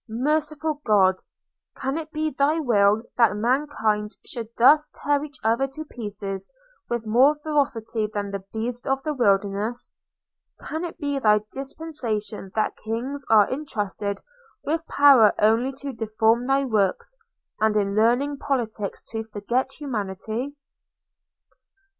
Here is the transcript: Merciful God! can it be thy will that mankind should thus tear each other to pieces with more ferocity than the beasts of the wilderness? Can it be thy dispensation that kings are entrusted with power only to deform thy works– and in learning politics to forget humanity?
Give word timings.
Merciful 0.09 0.81
God! 0.83 1.17
can 1.77 1.95
it 1.95 2.11
be 2.11 2.31
thy 2.31 2.59
will 2.59 3.03
that 3.17 3.35
mankind 3.35 4.09
should 4.25 4.49
thus 4.57 4.89
tear 4.95 5.23
each 5.23 5.37
other 5.43 5.67
to 5.67 5.85
pieces 5.85 6.49
with 6.89 7.05
more 7.05 7.35
ferocity 7.43 8.07
than 8.11 8.31
the 8.31 8.43
beasts 8.51 8.87
of 8.87 9.03
the 9.03 9.13
wilderness? 9.13 9.95
Can 10.59 10.83
it 10.83 10.97
be 10.97 11.19
thy 11.19 11.41
dispensation 11.53 12.51
that 12.55 12.77
kings 12.77 13.23
are 13.29 13.47
entrusted 13.47 14.19
with 14.63 14.83
power 14.87 15.35
only 15.37 15.71
to 15.73 15.93
deform 15.93 16.47
thy 16.47 16.65
works– 16.65 17.15
and 17.61 17.75
in 17.77 17.95
learning 17.95 18.39
politics 18.39 19.03
to 19.03 19.21
forget 19.21 19.71
humanity? 19.73 20.55